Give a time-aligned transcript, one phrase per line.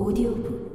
[0.00, 0.68] 오디오북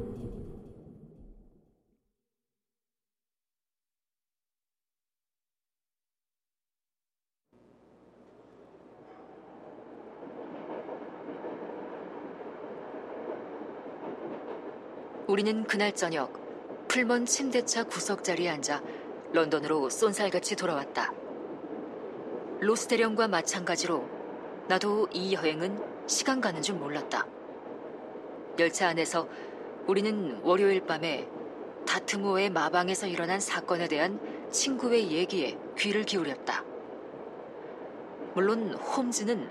[15.28, 16.34] 우리는 그날 저녁
[16.90, 18.84] 풀먼 침대차 구석 자리에 앉아
[19.32, 21.12] 런던으로 쏜살같이 돌아왔다.
[22.60, 24.06] 로스 대령과 마찬가지로
[24.68, 27.33] 나도 이 여행은 시간 가는 줄 몰랐다.
[28.60, 29.28] 열차 안에서
[29.88, 31.28] 우리는 월요일 밤에
[31.88, 34.20] 다트모의 마방에서 일어난 사건에 대한
[34.52, 36.64] 친구의 얘기에 귀를 기울였다.
[38.36, 39.50] 물론 홈즈는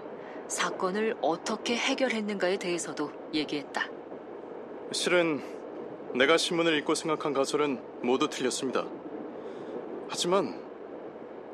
[0.49, 3.89] 사건을 어떻게 해결했는가에 대해서도 얘기했다.
[4.93, 5.43] 실은
[6.15, 8.87] 내가 신문을 읽고 생각한 가설은 모두 틀렸습니다.
[10.09, 10.61] 하지만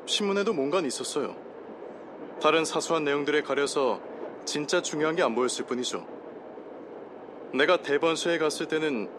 [0.05, 1.35] 신문에도 뭔가 있었어요.
[2.41, 4.01] 다른 사소한 내용들에 가려서
[4.45, 6.18] 진짜 중요한 게 안 보였을 뿐이죠.
[7.53, 9.09] 내가 대번수에 갔을 때는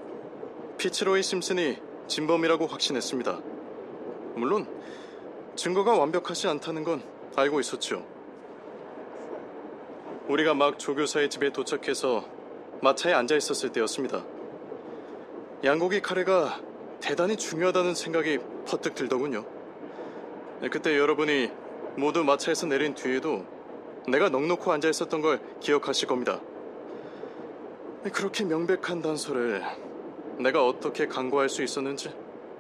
[0.79, 3.41] 피츠로이 심슨이 진범이라고 확신했습니다.
[4.37, 4.67] 물론
[5.57, 7.03] 증거가 완벽하지 않다는 건
[7.37, 8.07] 알고 있었죠.
[10.29, 12.25] 우리가 막 조교사의 집에 도착해서
[12.83, 14.25] 마차에 앉아 있었을 때였습니다.
[15.65, 16.61] 양고기 카레가
[17.01, 19.45] 대단히 중요하다는 생각이 퍼뜩 들더군요.
[20.61, 21.51] 네, 그때 여러분이
[21.97, 23.45] 모두 마차에서 내린 뒤에도
[24.07, 26.41] 내가 넉넉히 앉아 있었던 걸 기억하실 겁니다.
[28.03, 29.63] 네, 그렇게 명백한 단서를
[30.39, 32.11] 내가 어떻게 강구할 수 있었는지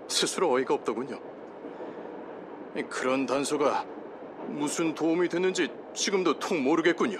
[0.06, 1.18] 스스로 어이가 없더군요.
[2.74, 3.86] 네, 그런 단서가
[4.48, 7.18] 무슨 도움이 됐는지 지금도 통 모르겠군요.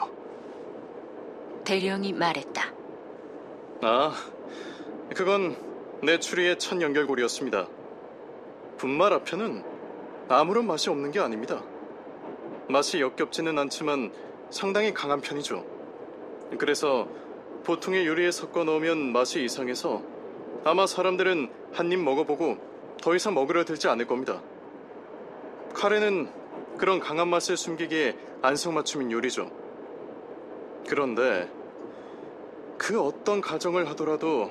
[1.65, 2.75] 대령이 말했다.
[3.83, 4.13] 아,
[5.15, 5.57] 그건
[6.03, 7.69] 내 추리의 첫 연결고리였습니다.
[8.77, 9.65] 분말 앞에는
[10.29, 11.63] 아무런 맛이 없는 게 아닙니다.
[12.69, 14.13] 맛이 역겹지는 않지만
[14.51, 15.65] 상당히 강한 편이죠.
[16.59, 17.09] 그래서
[17.65, 20.03] 보통의 요리에 섞어 넣으면 맛이 이상해서
[20.65, 22.59] 아마 사람들은 한 입 먹어보고
[23.01, 24.43] 더 이상 먹으려 들지 않을 겁니다.
[25.75, 26.29] 카레는
[26.79, 29.51] 그런 강한 맛을 숨기기에 안성맞춤인 요리죠.
[30.89, 31.51] 그런데
[32.79, 34.51] 그 어떤 가정을 하더라도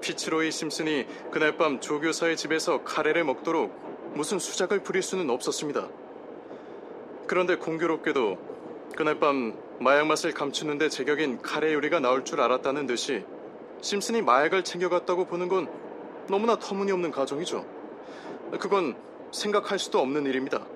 [0.00, 5.88] 피츠로이 심슨이 그날 밤 조교사의 집에서 카레를 먹도록 무슨 수작을 부릴 수는 없었습니다.
[7.26, 8.38] 그런데 공교롭게도
[8.96, 13.24] 그날 밤 마약 맛을 감추는데 제격인 카레 요리가 나올 줄 알았다는 듯이
[13.80, 15.70] 심슨이 마약을 챙겨갔다고 보는 건
[16.28, 17.64] 너무나 터무니없는 가정이죠.
[18.60, 18.94] 그건
[19.32, 20.66] 생각할 수도 없는 일입니다.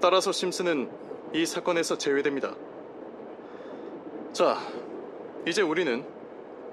[0.00, 0.90] 따라서 심슨은
[1.34, 2.54] 이 사건에서 제외됩니다.
[4.32, 4.56] 자,
[5.46, 6.02] 이제 우리는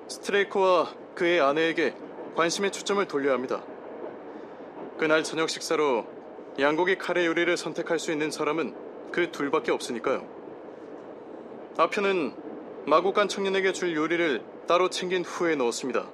[0.07, 1.94] 스트레이커와 그의 아내에게
[2.38, 3.61] 관심의 초점을 돌려야 합니다.
[4.97, 6.05] 그날 저녁 식사로
[6.57, 8.73] 양고기 카레 요리를 선택할 수 있는 사람은
[9.11, 10.37] 그 둘밖에 없으니까요.
[11.79, 12.33] 아편은
[12.88, 16.07] 마구 간 청년에게 줄 요리를 따로 챙긴 후에 넣었습니다.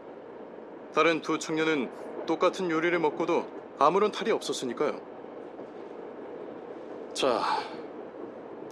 [0.94, 3.47] 다른 두 청년은 똑같은 요리를 먹고도
[3.79, 5.00] 아무런 탈이 없었으니까요.
[7.13, 7.41] 자,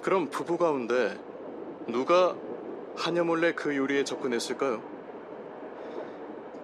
[0.04, 1.18] 그럼 부부 가운데
[1.88, 2.36] 누가
[2.98, 4.84] 하녀 몰래 그 요리에 접근했을까요?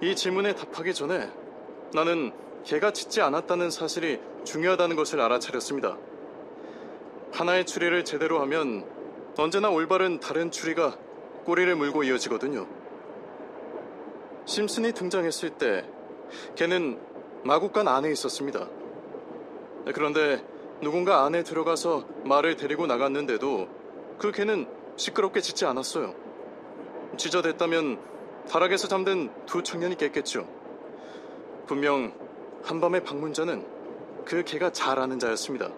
[0.02, 1.32] 이 질문에 답하기 전에
[1.94, 2.34] 나는
[2.66, 5.98] 개가 짖지 않았다는 사실이 중요하다는 것을 알아차렸습니다.
[7.32, 8.97] 하나의 추리를 제대로 하면
[9.40, 10.98] 언제나 올바른 다른 추리가
[11.46, 12.68] 꼬리를 물고 이어지거든요.
[14.46, 15.86] 심슨이 등장했을 때
[16.56, 17.00] 개는
[17.44, 18.68] 마구간 안에 있었습니다.
[19.94, 20.44] 그런데
[20.82, 23.68] 누군가 안에 들어가서 말을 데리고 나갔는데도
[24.18, 26.16] 그 개는 시끄럽게 짖지 않았어요.
[27.18, 28.00] 짖어댔다면
[28.50, 30.48] 다락에서 잠든 두 청년이 깼겠죠.
[31.68, 32.14] 분명
[32.64, 33.66] 한밤의 방문자는
[34.26, 35.70] 그 개가 잘 아는 자였습니다.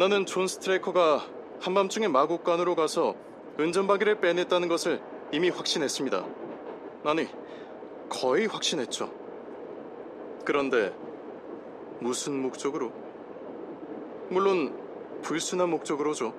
[0.00, 1.26] 나는 존 스트레이커가
[1.60, 3.14] 한밤중에 마곡간으로 가서
[3.58, 4.98] 은전박이를 빼냈다는 것을
[5.30, 6.24] 이미 확신했습니다.
[7.04, 7.28] 아니,
[8.08, 9.12] 거의 확신했죠.
[10.46, 10.96] 그런데
[11.98, 12.92] 무슨 목적으로?
[14.30, 14.74] 물론
[15.20, 16.32] 불순한 목적으로죠.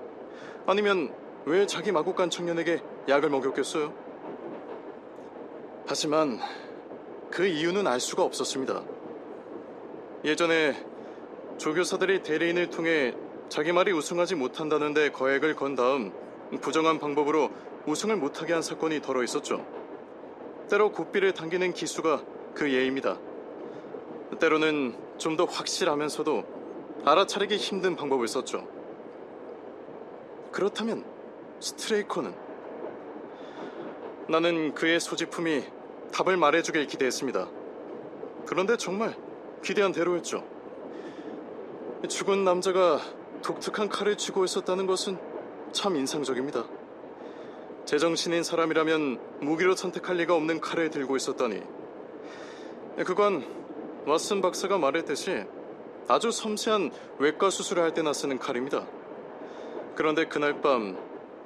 [0.66, 1.14] 아니면
[1.46, 3.94] 왜 자기 마곡간 청년에게 약을 먹였겠어요?
[5.86, 6.40] 하지만
[7.30, 8.81] 그 이유는 알 수가 없었습니다.
[10.25, 10.84] 예전에
[11.60, 13.14] 조교사들이 대리인을 통해
[13.51, 16.13] 자기 말이 우승하지 못한다는데 거액을 건 다음
[16.62, 17.50] 부정한 방법으로
[17.86, 19.65] 우승을 못하게 한 사건이 덜어 있었죠.
[20.69, 23.18] 때로 고삐를 당기는 기수가 그 예입니다.
[24.39, 28.65] 때로는 좀 더 확실하면서도 알아차리기 힘든 방법을 썼죠.
[30.54, 31.04] 그렇다면
[31.59, 32.33] 스트레이커는
[34.30, 35.65] 나는 그의 소지품이
[36.13, 37.50] 답을 말해주길 기대했습니다.
[38.45, 39.13] 그런데 정말
[39.62, 40.42] 기대한 대로였죠.
[42.07, 43.01] 죽은 남자가
[43.42, 45.18] 독특한 칼을 쥐고 있었다는 것은
[45.72, 46.66] 참 인상적입니다.
[47.86, 51.62] 제정신인 사람이라면 무기로 선택할 리가 없는 칼을 들고 있었다니.
[53.06, 53.46] 그건
[54.06, 55.46] 왓슨 박사가 말했듯이
[56.08, 58.86] 아주 섬세한 외과 수술을 할 때나 쓰는 칼입니다.
[59.96, 60.98] 그런데 그날 밤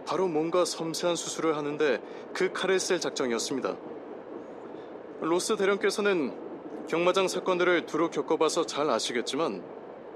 [0.05, 2.01] 바로 뭔가 섬세한 수술을 하는데
[2.33, 3.75] 그 칼을 쓸 작정이었습니다.
[5.21, 6.33] 로스 대령께서는
[6.87, 9.63] 경마장 사건들을 두루 겪어봐서 잘 아시겠지만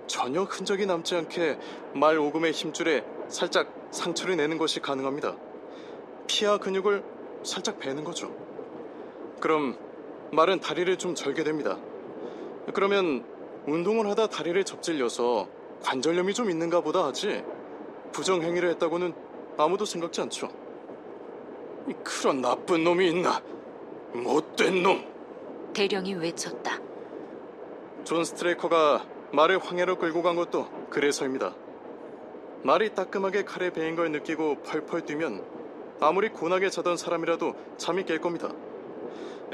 [0.09, 1.59] 전혀 흔적이 남지 않게
[1.93, 5.35] 말 오금의 힘줄에 살짝 상처를 내는 것이 가능합니다.
[6.25, 7.03] 피와 근육을
[7.43, 8.35] 살짝 베는 거죠.
[9.39, 9.77] 그럼
[10.31, 11.77] 말은 다리를 좀 절게 됩니다.
[12.73, 13.23] 그러면
[13.67, 15.47] 운동을 하다 다리를 접질려서
[15.83, 17.43] 관절염이 좀 있는가 보다 하지
[18.11, 19.13] 부정행위를 했다고는
[19.57, 20.49] 아무도 생각지 않죠.
[22.03, 23.41] 그런 나쁜 놈이 있나?
[24.13, 25.05] 못된 놈!
[25.73, 26.79] 대령이 외쳤다.
[28.03, 31.53] 존 스트레이커가 말을 황야로 끌고 간 것도 그래서입니다.
[32.63, 35.43] 말이 따끔하게 칼에 베인 걸 느끼고 펄펄 뛰면
[36.01, 38.49] 아무리 곤하게 자던 사람이라도 잠이 깰 겁니다.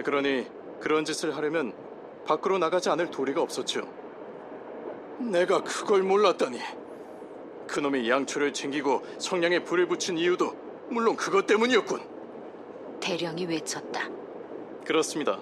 [0.04, 0.48] 그러니
[0.80, 1.74] 그런 짓을 하려면
[2.26, 3.88] 밖으로 나가지 않을 도리가 없었죠.
[5.20, 6.60] 내가 그걸 몰랐다니.
[7.68, 10.56] 그놈이 양초를 챙기고 성냥에 불을 붙인 이유도
[10.90, 12.02] 물론 그것 때문이었군.
[13.00, 14.10] 대령이 외쳤다.
[14.86, 15.40] 그렇습니다.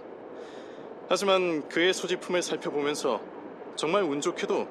[1.10, 3.20] 하지만 그의 소지품을 살펴보면서
[3.75, 4.68] 정말 운 좋게도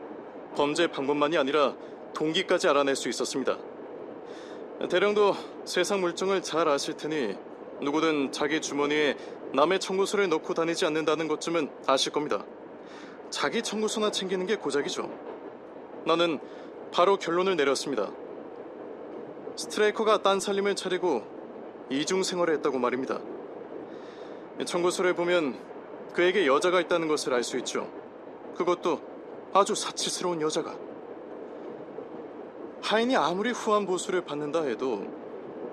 [0.57, 1.75] 범죄 방법만이 아니라
[2.15, 3.59] 동기까지 알아낼 수 있었습니다.
[4.89, 5.35] 대령도
[5.65, 7.37] 세상 물정을 잘 아실 테니
[7.81, 9.17] 누구든 자기 주머니에
[9.55, 12.45] 남의 청구서를 넣고 다니지 않는다는 것쯤은 아실 겁니다.
[13.31, 15.11] 자기 청구서나 챙기는 게 고작이죠.
[16.07, 16.39] 나는
[16.93, 18.11] 바로 결론을 내렸습니다.
[19.57, 21.23] 스트레이커가 딴 살림을 차리고
[21.91, 23.21] 이중 생활을 했다고 말입니다.
[24.65, 25.59] 청구서를 보면
[26.15, 28.02] 그에게 여자가 있다는 것을 알 수 있죠.
[28.57, 29.01] 그것도
[29.53, 30.75] 아주 사치스러운 여자가.
[32.83, 35.07] 하인이 아무리 후한 보수를 받는다 해도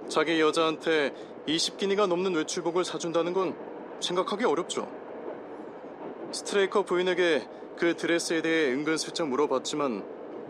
[0.08, 1.14] 자기 여자한테
[1.48, 3.56] 20기니가 넘는 외출복을 사준다는 건
[4.00, 4.88] 생각하기 어렵죠.
[6.32, 7.48] 스트레이커 부인에게
[7.78, 10.04] 그 드레스에 대해 은근슬쩍 물어봤지만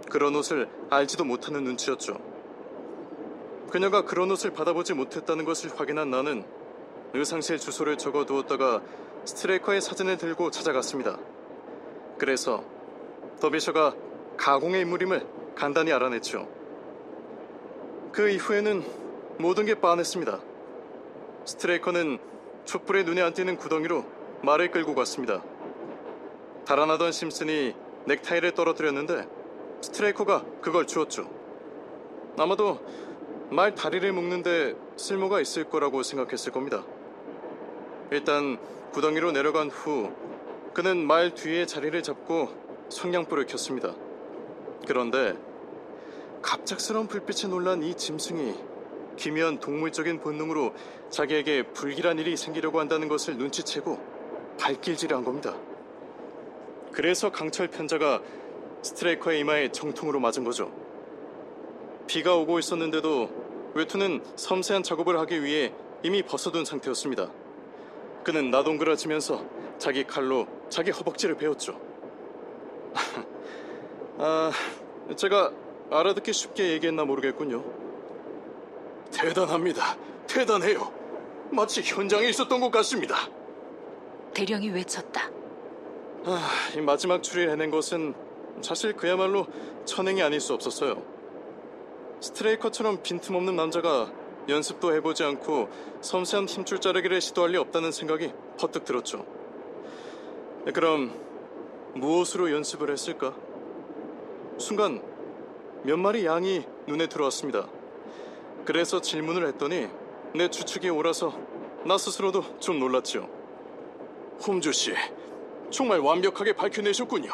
[0.09, 2.17] 그런 옷을 알지도 못하는 눈치였죠.
[3.69, 6.43] 그녀가 그런 옷을 받아보지 못했다는 것을 확인한 나는
[7.13, 8.81] 의상실 주소를 적어 두었다가
[9.25, 11.17] 스트레이커의 사진을 들고 찾아갔습니다.
[12.19, 12.63] 그래서
[13.39, 13.95] 더비셔가
[14.37, 15.25] 가공의 인물임을
[15.55, 16.47] 간단히 알아냈죠.
[18.11, 18.83] 그 이후에는
[19.39, 20.39] 모든 게 빤했습니다.
[21.45, 22.19] 스트레이커는
[22.65, 24.05] 촛불에 눈에 안 띄는 구덩이로
[24.43, 25.41] 말을 끌고 갔습니다.
[26.65, 27.73] 달아나던 심슨이
[28.05, 29.25] 넥타이를 떨어뜨렸는데
[29.81, 31.29] 스트레이커가 그걸 주었죠.
[32.37, 32.79] 아마도
[33.49, 36.83] 말 다리를 묶는데 쓸모가 있을 거라고 생각했을 겁니다.
[38.11, 38.57] 일단
[38.91, 40.11] 구덩이로 내려간 후
[40.73, 42.49] 그는 말 뒤에 자리를 잡고
[42.89, 43.95] 성냥불을 켰습니다.
[44.87, 45.35] 그런데
[46.41, 48.55] 갑작스러운 불빛에 놀란 이 짐승이
[49.17, 50.73] 기묘한 동물적인 본능으로
[51.09, 53.99] 자기에게 불길한 일이 생기려고 한다는 것을 눈치채고
[54.59, 55.55] 발길질을 한 겁니다.
[56.91, 58.21] 그래서 강철 편자가
[58.81, 60.71] 스트레이커의 이마에 정통으로 맞은 거죠.
[62.07, 63.29] 비가 오고 있었는데도
[63.73, 67.29] 외투는 섬세한 작업을 하기 위해 이미 벗어둔 상태였습니다.
[68.23, 69.43] 그는 나동그라지면서
[69.77, 71.79] 자기 칼로 자기 허벅지를 베었죠.
[74.17, 74.51] 아,
[75.15, 75.51] 제가
[75.91, 77.63] 알아듣기 쉽게 얘기했나 모르겠군요.
[79.11, 79.97] 대단합니다.
[80.27, 80.91] 대단해요.
[81.51, 83.15] 마치 현장에 있었던 것 같습니다.
[84.33, 85.29] 대령이 외쳤다.
[86.25, 88.13] 아, 이 마지막 추리를 해낸 것은
[88.61, 89.47] 사실 그야말로
[89.85, 91.01] 천행이 아닐 수 없었어요.
[92.19, 94.11] 스트레이커처럼 빈틈없는 남자가
[94.47, 95.69] 연습도 해보지 않고
[96.01, 99.38] 섬세한 힘줄 자르기를 시도할 리 없다는 생각이 퍼뜩 들었죠.
[100.71, 101.13] 그럼
[101.95, 103.33] 무엇으로 연습을 했을까?
[104.57, 105.01] 순간
[105.83, 107.67] 몇 마리 양이 눈에 들어왔습니다.
[108.65, 109.87] 그래서 질문을 했더니
[110.35, 111.33] 내 추측이 옳아서
[111.85, 113.29] 나 스스로도 좀 놀랐죠.
[114.45, 114.93] 홈주 씨,
[115.69, 117.31] 정말 완벽하게 밝혀내셨군요.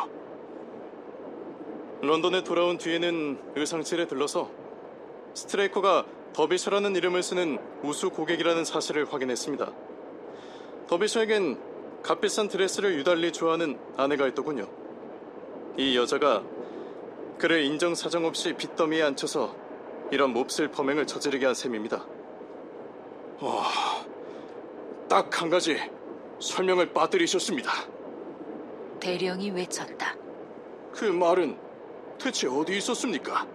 [2.01, 4.51] 런던에 돌아온 뒤에는 의상실에 들러서
[5.34, 9.72] 스트레이커가 더비셔라는 이름을 쓰는 우수 고객이라는 사실을 확인했습니다.
[10.88, 11.75] 더비셔에겐
[12.06, 14.70] 값비싼 드레스를 유달리 좋아하는 아내가 있더군요.
[15.76, 16.44] 이 여자가
[17.40, 19.56] 그를 인정사정 없이 빚더미에 앉혀서
[20.12, 22.06] 이런 몹쓸 범행을 저지르게 한 셈입니다.
[23.42, 23.64] 와,
[25.10, 25.78] 딱 한 가지
[26.40, 27.72] 설명을 빠뜨리셨습니다.
[29.00, 30.16] 대령이 외쳤다.
[30.94, 31.58] 그 말은
[32.20, 33.48] 대체 어디 있었습니까?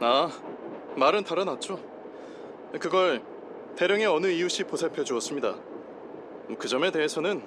[0.00, 0.30] 아,
[0.96, 1.78] 말은 달아났죠.
[2.80, 3.22] 그걸
[3.76, 5.67] 대령의 어느 이웃이 보살펴 주었습니다.
[6.58, 7.42] 그 점에 대해서는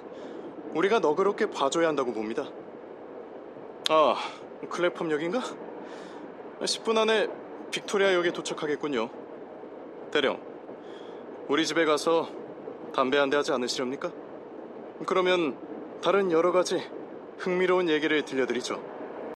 [0.74, 2.48] 우리가 너그럽게 봐줘야 한다고 봅니다.
[3.90, 4.16] 아,
[4.70, 5.42] 클레펌역인가?
[6.62, 7.28] 10분 안에
[7.72, 9.10] 빅토리아역에 도착하겠군요.
[10.12, 10.40] 대령,
[11.48, 12.30] 우리 집에 가서
[12.94, 14.12] 담배 한 대 하지 않으시렵니까?
[15.06, 15.58] 그러면
[16.02, 16.82] 다른 여러 가지
[17.38, 18.91] 흥미로운 얘기를 들려드리죠.